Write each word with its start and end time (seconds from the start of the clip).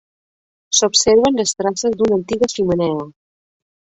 S'observen 0.77 1.37
les 1.41 1.53
traces 1.59 1.97
d'una 1.99 2.17
antiga 2.21 2.51
xemeneia. 2.53 3.07